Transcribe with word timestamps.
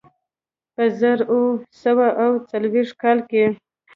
په 0.73 0.83
زر 0.99 1.19
اووه 1.33 1.55
سوه 1.83 2.07
اوه 2.23 2.37
څلوېښت 2.49 2.93
کال 3.03 3.19
کې. 3.29 3.45